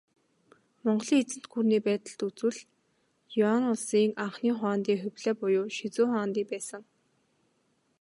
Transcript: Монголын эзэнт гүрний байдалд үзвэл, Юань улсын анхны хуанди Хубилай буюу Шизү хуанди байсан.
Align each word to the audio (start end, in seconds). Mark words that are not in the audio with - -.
Монголын 0.83 1.19
эзэнт 1.21 1.45
гүрний 1.51 1.81
байдалд 1.87 2.19
үзвэл, 2.29 2.59
Юань 3.49 3.67
улсын 3.71 4.11
анхны 4.25 4.51
хуанди 4.57 4.93
Хубилай 5.01 5.33
буюу 5.41 5.67
Шизү 5.77 6.03
хуанди 6.09 6.43
байсан. 6.51 6.83